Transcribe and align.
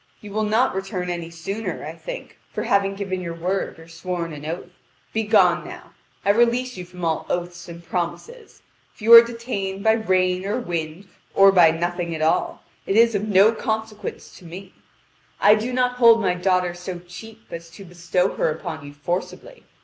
You 0.19 0.31
will 0.31 0.45
not 0.45 0.73
return 0.73 1.11
any 1.11 1.29
sooner. 1.29 1.85
I 1.85 1.93
think, 1.93 2.39
for 2.51 2.63
having 2.63 2.95
given 2.95 3.21
your 3.21 3.35
word 3.35 3.77
or 3.77 3.87
sworn 3.87 4.33
an 4.33 4.47
oath. 4.47 4.71
Begone 5.13 5.63
now. 5.63 5.93
I 6.25 6.31
release 6.31 6.75
you 6.75 6.85
from 6.85 7.05
all 7.05 7.27
oaths 7.29 7.69
and 7.69 7.83
promises. 7.85 8.63
If 8.95 9.03
you 9.03 9.13
are 9.13 9.21
detained 9.21 9.83
by 9.83 9.91
rain 9.91 10.43
or 10.43 10.57
wind, 10.59 11.07
or 11.35 11.51
by 11.51 11.69
nothing 11.69 12.15
at 12.15 12.21
all, 12.23 12.63
it 12.87 12.95
is 12.97 13.13
of 13.13 13.27
no 13.27 13.51
consequence 13.51 14.35
to 14.39 14.43
me. 14.45 14.73
I 15.39 15.53
do 15.53 15.71
not 15.71 15.97
hold 15.97 16.19
my 16.19 16.33
daughter 16.33 16.73
so 16.73 16.97
cheap 17.07 17.45
as 17.51 17.69
to 17.69 17.85
bestow 17.85 18.33
her 18.37 18.49
upon 18.49 18.83
you 18.83 18.93
forcibly. 18.95 19.65